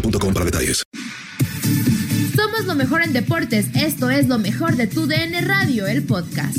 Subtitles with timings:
[0.00, 0.82] boostmobile.com para detalles.
[2.34, 3.74] Somos lo mejor en deportes.
[3.74, 6.58] Esto es lo mejor de tu DN Radio, el podcast.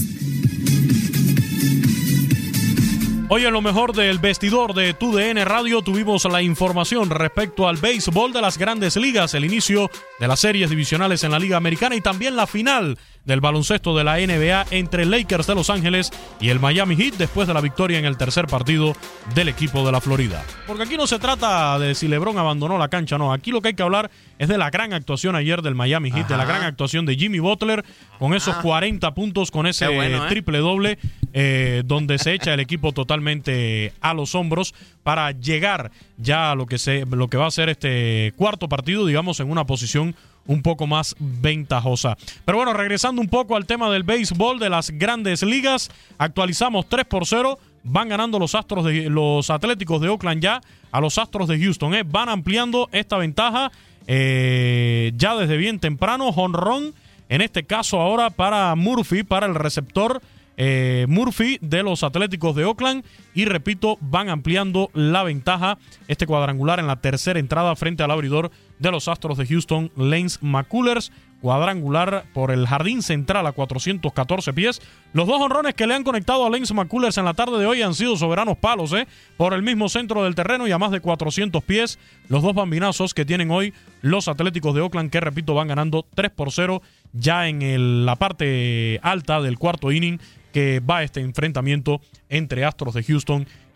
[3.29, 8.31] Hoy en lo mejor del vestidor de TUDN Radio tuvimos la información respecto al béisbol
[8.31, 12.01] de las grandes ligas, el inicio de las series divisionales en la Liga Americana y
[12.01, 12.97] también la final
[13.27, 17.47] del baloncesto de la NBA entre Lakers de Los Ángeles y el Miami Heat después
[17.47, 18.95] de la victoria en el tercer partido
[19.35, 20.43] del equipo de la Florida.
[20.65, 23.69] Porque aquí no se trata de si LeBron abandonó la cancha, no, aquí lo que
[23.69, 26.63] hay que hablar es de la gran actuación ayer del Miami Heat, de la gran
[26.63, 27.83] actuación de Jimmy Butler
[28.17, 30.29] con esos 40 puntos, con ese bueno, ¿eh?
[30.29, 30.97] triple doble,
[31.33, 34.73] eh, donde se echa el equipo totalmente a los hombros
[35.03, 39.05] para llegar ya a lo que, se, lo que va a ser este cuarto partido,
[39.05, 40.06] digamos, en una posición
[40.47, 42.17] un poco más ventajosa.
[42.45, 47.05] Pero bueno, regresando un poco al tema del béisbol de las grandes ligas, actualizamos 3
[47.05, 47.59] por 0.
[47.83, 51.93] Van ganando los Astros de los Atléticos de Oakland ya a los Astros de Houston.
[51.93, 52.03] ¿eh?
[52.03, 53.71] Van ampliando esta ventaja
[54.07, 56.29] eh, ya desde bien temprano.
[56.29, 56.93] Honrón,
[57.29, 60.21] en este caso ahora para Murphy, para el receptor
[60.57, 63.05] eh, Murphy de los Atléticos de Oakland.
[63.37, 65.77] Y repito, van ampliando la ventaja.
[66.07, 68.49] Este cuadrangular en la tercera entrada frente al abridor
[68.79, 71.11] de los Astros de Houston, Lance McCullers.
[71.39, 74.81] Cuadrangular por el jardín central a 414 pies.
[75.13, 77.83] Los dos honrones que le han conectado a Lance McCullers en la tarde de hoy
[77.83, 79.07] han sido soberanos palos, ¿eh?
[79.37, 81.99] Por el mismo centro del terreno y a más de 400 pies.
[82.29, 83.71] Los dos bambinazos que tienen hoy
[84.01, 86.81] los Atléticos de Oakland, que repito, van ganando 3 por 0
[87.13, 90.19] ya en la parte alta del cuarto inning
[90.57, 93.26] que va este enfrentamiento entre Astros de Houston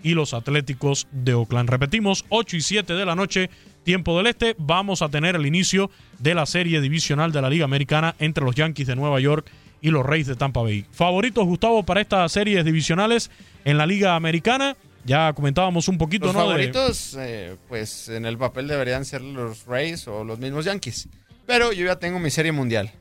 [0.03, 1.69] y los Atléticos de Oakland.
[1.69, 3.49] Repetimos, 8 y 7 de la noche,
[3.83, 7.65] tiempo del este, vamos a tener el inicio de la serie divisional de la Liga
[7.65, 9.49] Americana entre los Yankees de Nueva York
[9.81, 10.85] y los Reyes de Tampa Bay.
[10.91, 13.29] Favoritos, Gustavo, para estas series divisionales
[13.65, 14.75] en la Liga Americana.
[15.05, 16.41] Ya comentábamos un poquito, Los ¿no?
[16.41, 21.09] De- favoritos, eh, pues en el papel deberían ser los Rays o los mismos Yankees.
[21.47, 22.91] Pero yo ya tengo mi serie mundial.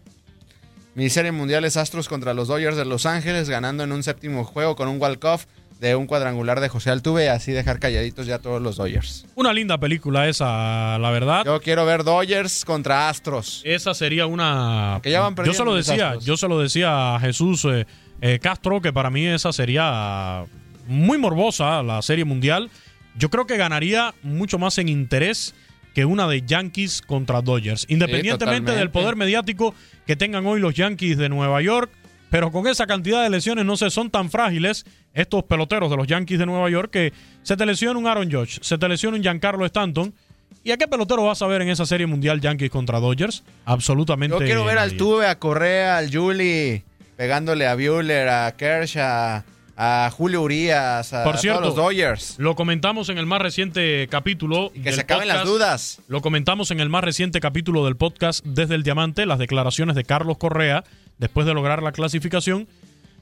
[0.95, 4.45] Mi serie mundial es Astros contra los Dodgers de Los Ángeles, ganando en un séptimo
[4.45, 5.45] juego con un walk-off
[5.81, 9.25] de un cuadrangular de José Altuve, así dejar calladitos ya todos los Dodgers.
[9.35, 11.43] Una linda película esa, la verdad.
[11.47, 13.63] Yo quiero ver Dodgers contra Astros.
[13.65, 15.01] Esa sería una.
[15.03, 17.87] Que ya van yo se lo decía, yo se lo decía a Jesús eh,
[18.21, 20.45] eh, Castro que para mí esa sería
[20.87, 22.71] muy morbosa la Serie Mundial.
[23.17, 25.55] Yo creo que ganaría mucho más en interés
[25.95, 29.75] que una de Yankees contra Dodgers, independientemente del poder mediático
[30.07, 31.91] que tengan hoy los Yankees de Nueva York.
[32.31, 36.07] Pero con esa cantidad de lesiones no se son tan frágiles estos peloteros de los
[36.07, 37.13] Yankees de Nueva York que
[37.43, 40.15] se te lesiona un Aaron Judge, se te lesiona un Giancarlo Stanton.
[40.63, 43.43] ¿Y a qué pelotero vas a ver en esa serie mundial Yankees contra Dodgers?
[43.65, 44.37] Absolutamente.
[44.39, 44.97] Yo quiero ver al.
[44.97, 46.85] Tuve, a Correa, al Julie,
[47.17, 49.43] pegándole a Bueller, a Kershaw,
[49.77, 52.39] a Julio Urias, a Por cierto, todos los Dodgers.
[52.39, 54.71] Lo comentamos en el más reciente capítulo.
[54.73, 56.03] que se acaben las dudas.
[56.09, 60.05] Lo comentamos en el más reciente capítulo del podcast Desde el Diamante, las declaraciones de
[60.05, 60.85] Carlos Correa
[61.21, 62.67] después de lograr la clasificación.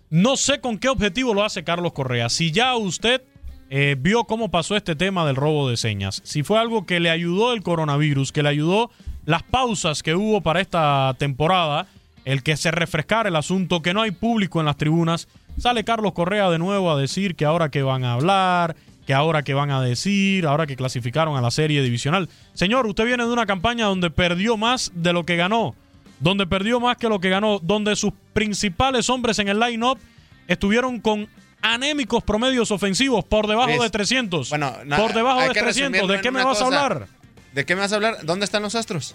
[0.09, 2.31] No sé con qué objetivo lo hace Carlos Correa.
[2.31, 3.23] Si ya usted
[3.69, 7.11] eh, vio cómo pasó este tema del robo de señas, si fue algo que le
[7.11, 8.91] ayudó el coronavirus, que le ayudó
[9.27, 11.87] las pausas que hubo para esta temporada,
[12.25, 15.29] el que se refrescara el asunto, que no hay público en las tribunas,
[15.59, 19.43] sale Carlos Correa de nuevo a decir que ahora que van a hablar, que ahora
[19.43, 22.29] que van a decir, ahora que clasificaron a la serie divisional.
[22.55, 25.75] Señor, usted viene de una campaña donde perdió más de lo que ganó,
[26.21, 29.99] donde perdió más que lo que ganó, donde sus principales hombres en el line-up
[30.47, 31.29] estuvieron con
[31.63, 34.51] anémicos promedios ofensivos por debajo Luis, de 300.
[34.51, 35.93] Bueno, por debajo de que 300.
[35.93, 37.07] resumirlo ¿De qué me vas a hablar?
[37.53, 38.19] ¿De qué me vas a hablar?
[38.25, 39.15] ¿Dónde están los Astros?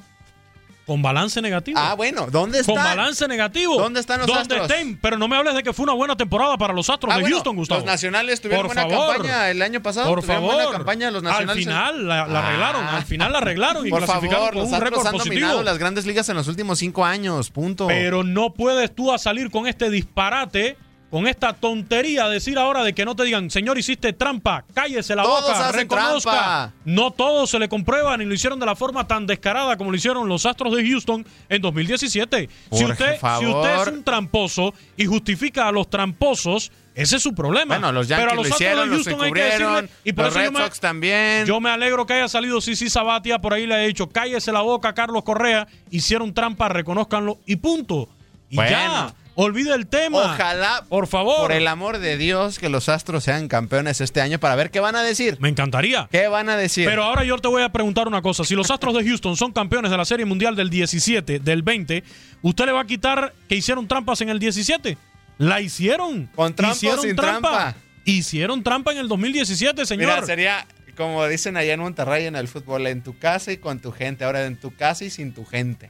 [0.86, 1.80] Con balance negativo.
[1.80, 2.76] Ah, bueno, ¿dónde están?
[2.76, 3.80] Con balance negativo.
[3.80, 4.70] ¿Dónde están los Donde Astros?
[4.70, 7.16] estén, pero no me hables de que fue una buena temporada para los Astros Ah,
[7.16, 7.80] de bueno, Houston, Gustavo.
[7.80, 9.14] Los nacionales tuvieron Por buena favor.
[9.16, 10.10] campaña el año pasado.
[10.10, 10.56] Por favor.
[10.56, 11.50] buena campaña los nacionales.
[11.52, 12.48] Al final la, la Ah.
[12.48, 15.34] arreglaron, al final la arreglaron y Por clasificaron favor, con los un récord han positivo.
[15.36, 17.88] dominado las grandes ligas en los últimos cinco años, punto.
[17.88, 20.76] Pero no puedes tú a salir con este disparate,
[21.14, 25.22] con esta tontería, decir ahora de que no te digan, señor, hiciste trampa, cállese la
[25.22, 26.32] Todos boca, reconozca.
[26.32, 26.72] trampa.
[26.86, 29.96] No todos se le comprueban y lo hicieron de la forma tan descarada como lo
[29.98, 32.50] hicieron los Astros de Houston en 2017.
[32.72, 37.22] si, Por usted, si usted es un tramposo y justifica a los tramposos, ese es
[37.22, 37.76] su problema.
[37.76, 40.14] bueno, los Pero a Yankees los lo hicieron, de los Houston hay que decirle, y
[40.14, 41.46] por los eso yo me- Sox también.
[41.46, 44.62] yo me alegro que haya salido Sisi Sabatia, por ahí le he dicho, cállese la
[44.62, 48.10] boca, Carlos Correa, hicieron trampa, reconozcanlo y punto.
[48.50, 48.72] Y Bueno.
[48.72, 50.34] ya, olvide el tema.
[50.34, 51.38] Ojalá, por favor.
[51.42, 54.80] por el amor de Dios, que los Astros sean campeones este año para ver qué
[54.80, 55.38] van a decir.
[55.40, 56.08] Me encantaría.
[56.12, 56.86] ¿Qué van a decir?
[56.86, 58.44] Pero ahora yo te voy a preguntar una cosa.
[58.44, 62.04] Si los Astros de Houston son campeones de la Serie Mundial del 17, del 20,
[62.42, 64.98] ¿usted le va a quitar que hicieron trampas en el 17?
[65.38, 66.28] La hicieron.
[66.36, 67.76] Con trampa hicieron sin trampa.
[68.06, 70.16] Hicieron trampa en el 2017, señor.
[70.16, 73.80] Mira, sería como dicen allá en Monterrey en el fútbol, en tu casa y con
[73.80, 74.26] tu gente.
[74.26, 75.90] Ahora en tu casa y sin tu gente.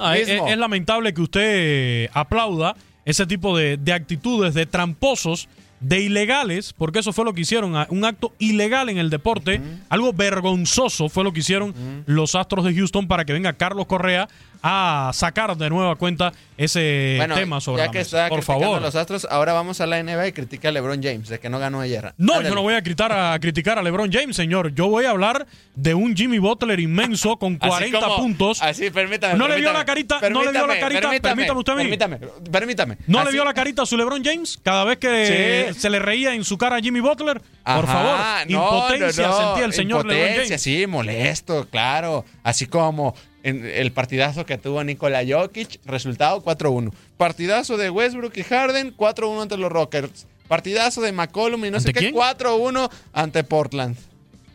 [0.00, 2.74] Ah, es, lamentable que usted aplauda
[3.04, 5.48] ese tipo de, de actitudes de tramposos,
[5.80, 10.12] de ilegales, porque eso fue lo que hicieron, un acto ilegal en el deporte, algo
[10.12, 11.74] vergonzoso fue lo que hicieron
[12.06, 14.28] los Astros de Houston para que venga Carlos Correa
[14.62, 18.26] a sacar de nueva cuenta ese bueno, tema sobre ya la que mesa.
[18.26, 18.76] está Por favor.
[18.76, 21.48] a los Astros, ahora vamos a la NBA y critica a LeBron James de que
[21.48, 22.12] no ganó ayer.
[22.18, 22.50] No, Ándale.
[22.50, 24.74] yo no voy a criticar, a criticar a LeBron James, señor.
[24.74, 28.60] Yo voy a hablar de un Jimmy Butler inmenso con Así 40 como- puntos.
[28.62, 29.38] Así, permítame.
[29.38, 31.82] No le vio permítame, la carita, no le vio la carita, permítame usted a mí.
[31.84, 32.18] Permítame,
[32.52, 32.98] permítame.
[33.06, 35.69] ¿No le vio la carita a su LeBron James cada vez que Sí.
[35.74, 37.40] Se le reía en su cara a Jimmy Butler?
[37.64, 38.18] Por favor,
[38.48, 38.52] no,
[38.88, 40.62] impotencia no, no, sentía el señor LeBron impotencia, James.
[40.62, 42.24] Sí, molesto, claro.
[42.42, 46.92] Así como en el partidazo que tuvo Nikola Jokic, resultado 4-1.
[47.16, 50.26] Partidazo de Westbrook y Harden, 4-1 ante los Rockets.
[50.48, 52.14] Partidazo de McCollum y no sé ¿Ante qué, quién?
[52.14, 53.96] 4-1 ante Portland.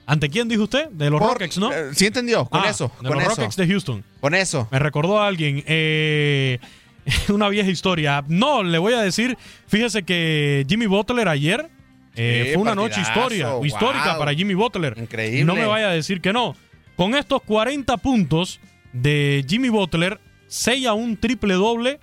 [0.07, 0.89] ¿Ante quién dijo usted?
[0.89, 1.71] De los Por- Rockets, ¿no?
[1.73, 3.35] eh, sí entendió, con Ah, eso, De con los eso.
[3.37, 4.03] Rockets de Houston.
[4.21, 4.67] Con eso.
[4.71, 5.63] Me recordó a alguien.
[5.65, 6.59] eh,
[7.29, 8.23] una vieja historia.
[8.27, 9.37] No, le voy a decir.
[9.67, 11.69] Fíjese que Jimmy Butler ayer
[12.15, 13.65] eh, Sí, fue una partidazo, noche historia, wow.
[13.65, 14.95] histórica para Jimmy Butler.
[14.97, 15.43] Increíble.
[15.43, 16.55] No me vaya a decir que no.
[16.95, 18.59] Con estos 40 puntos
[18.93, 21.99] de Jimmy Butler, sella un triple doble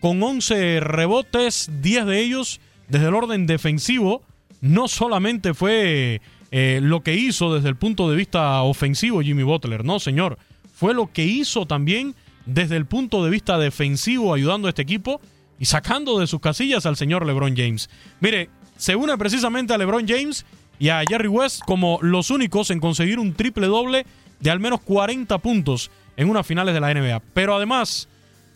[0.00, 4.22] con 11 rebotes, 10 de ellos desde el orden defensivo.
[4.60, 9.84] No solamente fue eh, lo que hizo desde el punto de vista ofensivo Jimmy Butler,
[9.84, 10.38] no señor.
[10.72, 12.14] Fue lo que hizo también
[12.46, 15.20] desde el punto de vista defensivo ayudando a este equipo
[15.58, 17.88] y sacando de sus casillas al señor LeBron James.
[18.20, 20.44] Mire, se une precisamente a LeBron James
[20.78, 24.06] y a Jerry West como los únicos en conseguir un triple doble
[24.40, 27.22] de al menos 40 puntos en unas finales de la NBA.
[27.32, 28.08] Pero además,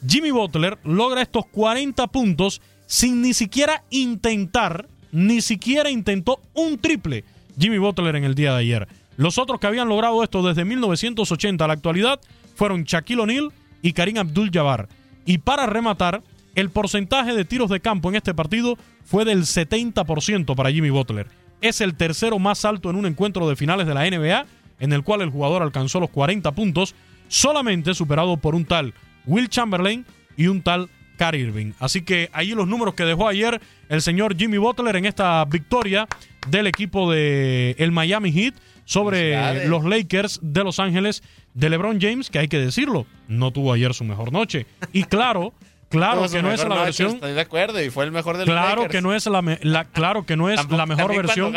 [0.07, 7.25] Jimmy Butler logra estos 40 puntos sin ni siquiera intentar, ni siquiera intentó un triple
[7.59, 8.89] Jimmy Butler en el día de ayer.
[9.17, 12.21] Los otros que habían logrado esto desde 1980 a la actualidad
[12.55, 14.89] fueron Shaquille O'Neal y Karim Abdul-Jabbar.
[15.25, 16.23] Y para rematar,
[16.55, 21.29] el porcentaje de tiros de campo en este partido fue del 70% para Jimmy Butler.
[21.61, 24.47] Es el tercero más alto en un encuentro de finales de la NBA,
[24.81, 26.95] en el cual el jugador alcanzó los 40 puntos,
[27.29, 28.95] solamente superado por un tal
[29.27, 30.07] Will Chamberlain
[30.37, 31.73] y un tal Kyrie Irving.
[31.79, 36.07] Así que ahí los números que dejó ayer el señor Jimmy Butler en esta victoria
[36.49, 38.55] del equipo de el Miami Heat
[38.85, 41.23] sobre los Lakers de Los Ángeles
[41.59, 44.67] de LeBron James, que hay que decirlo, no tuvo ayer su mejor noche.
[44.93, 45.53] Y claro,
[45.89, 47.15] Claro que no es la versión.
[47.15, 50.27] Estoy de acuerdo y fue el mejor de los Claro que no es la, claro
[50.27, 51.53] que no es la mejor versión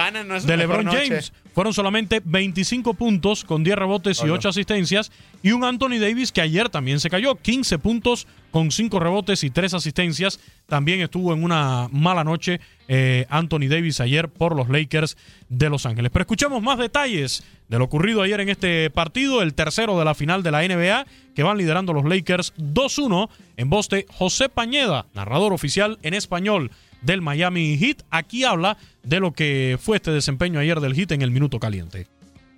[0.46, 1.34] de LeBron James.
[1.54, 5.12] Fueron solamente 25 puntos con 10 rebotes y 8 asistencias
[5.44, 9.50] y un Anthony Davis que ayer también se cayó, 15 puntos con 5 rebotes y
[9.50, 10.40] 3 asistencias.
[10.68, 15.18] También estuvo en una mala noche eh, Anthony Davis ayer por los Lakers
[15.50, 16.12] de Los Ángeles.
[16.12, 20.14] Pero escuchamos más detalles de lo ocurrido ayer en este partido, el tercero de la
[20.14, 25.06] final de la NBA, que van liderando los Lakers 2-1 en voz de José Pañeda,
[25.14, 28.04] narrador oficial en español del Miami Heat.
[28.10, 32.08] Aquí habla de lo que fue este desempeño ayer del Heat en el minuto caliente.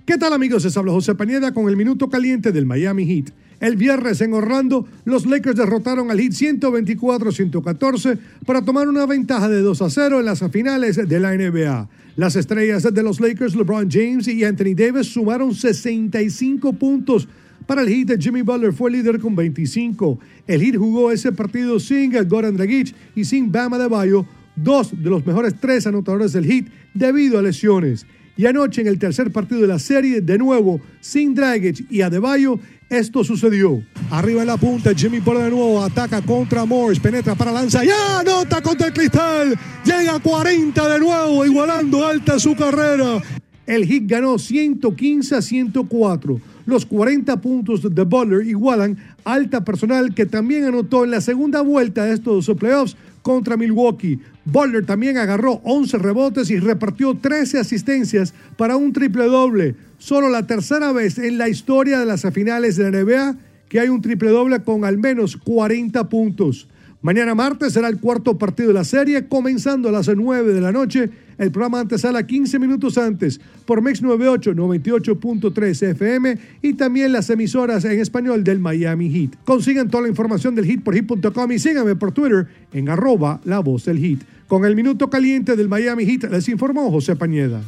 [0.06, 0.66] ¿Qué tal amigos?
[0.66, 3.32] Les habla José Pañeda con el minuto caliente del Miami Heat.
[3.64, 9.62] El viernes en Orlando, los Lakers derrotaron al Heat 124-114 para tomar una ventaja de
[9.62, 11.88] 2 a 0 en las finales de la NBA.
[12.18, 17.30] Las estrellas de los Lakers, LeBron James y Anthony Davis, sumaron 65 puntos.
[17.66, 20.20] Para el Heat, Jimmy Butler fue líder con 25.
[20.46, 24.26] El Heat jugó ese partido sin Goran Dragic y sin Bama de Bayo,
[24.58, 28.06] dos de los mejores tres anotadores del Heat debido a lesiones.
[28.36, 32.60] Y anoche en el tercer partido de la serie, de nuevo, sin Dragic y Adebayo,
[32.90, 33.84] esto sucedió.
[34.10, 38.20] Arriba en la punta, Jimmy Butler de nuevo ataca contra Morris, penetra para lanza, ya
[38.20, 43.22] anota contra el cristal, llega a 40 de nuevo, igualando alta su carrera.
[43.66, 46.42] El Heat ganó 115 a 104.
[46.66, 52.06] Los 40 puntos de Butler igualan alta personal que también anotó en la segunda vuelta
[52.06, 54.20] de estos playoffs contra Milwaukee.
[54.46, 59.76] Butler también agarró 11 rebotes y repartió 13 asistencias para un triple doble.
[59.98, 63.38] Solo la tercera vez en la historia de las finales de la NBA
[63.70, 66.68] que hay un triple doble con al menos 40 puntos.
[67.04, 70.72] Mañana martes será el cuarto partido de la serie, comenzando a las 9 de la
[70.72, 71.10] noche.
[71.38, 77.30] El programa antes sale 15 minutos antes por MEX 98, 98.3 FM y también las
[77.30, 79.32] emisoras en español del Miami Heat.
[79.44, 83.60] Consigan toda la información del Heat por Heat.com y síganme por Twitter en arroba la
[83.60, 84.20] voz del Heat.
[84.48, 87.62] Con el minuto caliente del Miami Heat les informó José Pañeda.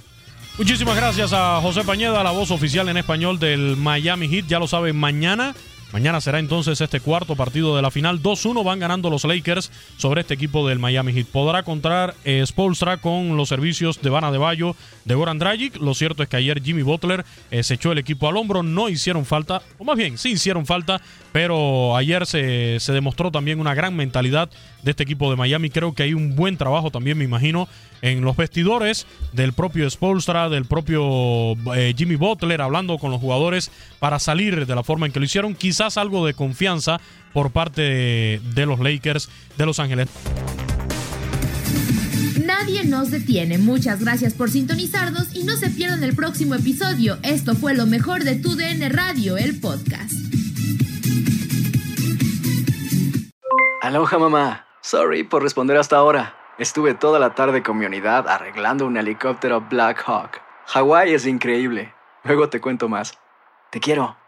[0.58, 4.48] Muchísimas gracias a José Pañeda, la voz oficial en español del Miami Heat.
[4.48, 5.54] Ya lo saben, mañana
[5.92, 8.22] Mañana será entonces este cuarto partido de la final.
[8.22, 11.28] 2-1 van ganando los Lakers sobre este equipo del Miami Heat.
[11.28, 14.76] Podrá contar eh, Spolstra con los servicios de Vana de Bayo,
[15.06, 15.78] de Goran Dragic.
[15.78, 18.62] Lo cierto es que ayer Jimmy Butler eh, se echó el equipo al hombro.
[18.62, 21.02] No hicieron falta, o más bien, sí hicieron falta,
[21.32, 24.50] pero ayer se, demostró también una gran mentalidad
[24.84, 25.70] de este equipo de Miami.
[25.70, 27.68] Creo que hay un buen trabajo también, me imagino,
[28.02, 33.72] en los vestidores del propio Spolstra, del propio eh, Jimmy Butler, hablando con los jugadores
[34.00, 35.56] para salir de la forma en que lo hicieron.
[35.76, 37.02] Quizás algo de confianza
[37.34, 39.28] por parte de, los Lakers
[39.58, 40.08] de Los Ángeles.
[42.46, 43.58] Nadie nos detiene.
[43.58, 47.18] Muchas gracias por sintonizarnos y no se pierdan el próximo episodio.
[47.24, 50.14] Esto fue lo mejor de Tu DN Radio, el podcast.
[53.82, 54.68] Aloha mamá.
[54.82, 56.38] Sorry por responder hasta ahora.
[56.58, 60.40] Estuve toda la tarde con mi unidad arreglando un helicóptero Black Hawk.
[60.68, 61.94] Hawái es increíble.
[62.24, 63.20] Luego te cuento más.
[63.72, 64.16] Te quiero.